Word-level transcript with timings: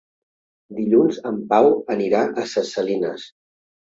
Dilluns 0.77 1.19
en 1.33 1.37
Pau 1.51 1.69
anirà 1.95 2.23
a 2.45 2.45
Ses 2.53 2.75
Salines. 2.79 3.29